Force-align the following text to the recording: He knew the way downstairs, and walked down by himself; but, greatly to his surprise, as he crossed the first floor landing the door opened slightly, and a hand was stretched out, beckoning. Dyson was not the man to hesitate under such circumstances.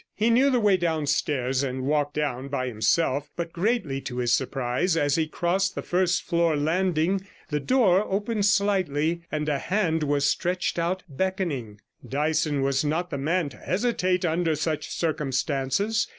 He 0.15 0.31
knew 0.31 0.49
the 0.49 0.59
way 0.59 0.77
downstairs, 0.77 1.61
and 1.61 1.83
walked 1.83 2.15
down 2.15 2.47
by 2.47 2.65
himself; 2.65 3.29
but, 3.35 3.53
greatly 3.53 4.01
to 4.01 4.17
his 4.17 4.33
surprise, 4.33 4.97
as 4.97 5.13
he 5.15 5.27
crossed 5.27 5.75
the 5.75 5.83
first 5.83 6.23
floor 6.23 6.55
landing 6.57 7.21
the 7.49 7.59
door 7.59 8.11
opened 8.11 8.47
slightly, 8.47 9.21
and 9.31 9.47
a 9.47 9.59
hand 9.59 10.01
was 10.01 10.25
stretched 10.27 10.79
out, 10.79 11.03
beckoning. 11.07 11.81
Dyson 12.03 12.63
was 12.63 12.83
not 12.83 13.11
the 13.11 13.19
man 13.19 13.49
to 13.49 13.57
hesitate 13.57 14.25
under 14.25 14.55
such 14.55 14.89
circumstances. 14.89 16.07